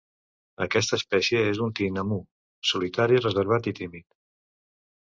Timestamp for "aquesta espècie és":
0.65-1.61